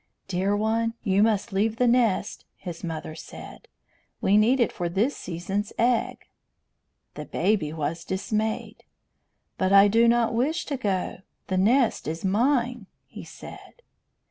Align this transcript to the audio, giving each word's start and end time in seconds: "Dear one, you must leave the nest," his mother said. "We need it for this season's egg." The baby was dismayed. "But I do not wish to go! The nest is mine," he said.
"Dear 0.27 0.55
one, 0.57 0.95
you 1.03 1.21
must 1.21 1.53
leave 1.53 1.75
the 1.75 1.85
nest," 1.85 2.43
his 2.55 2.83
mother 2.83 3.13
said. 3.13 3.67
"We 4.19 4.35
need 4.35 4.59
it 4.59 4.71
for 4.71 4.89
this 4.89 5.15
season's 5.15 5.71
egg." 5.77 6.25
The 7.13 7.25
baby 7.25 7.71
was 7.71 8.03
dismayed. 8.03 8.83
"But 9.59 9.71
I 9.71 9.87
do 9.87 10.07
not 10.07 10.33
wish 10.33 10.65
to 10.65 10.77
go! 10.77 11.17
The 11.49 11.57
nest 11.57 12.07
is 12.07 12.25
mine," 12.25 12.87
he 13.05 13.23
said. 13.23 13.83